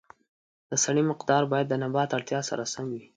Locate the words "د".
0.69-0.71, 1.69-1.73